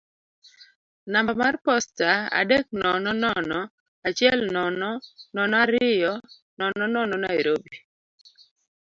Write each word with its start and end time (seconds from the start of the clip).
namba 1.11 1.33
mar 1.41 1.55
posta 1.65 2.07
adek 2.39 2.65
nono 2.81 3.11
nono 3.23 3.59
achiel 4.07 4.39
nono 4.55 4.91
nono 5.35 5.55
ariyo 5.63 6.13
nono 6.59 6.83
nono 6.95 7.15
Nairobi. 7.25 7.75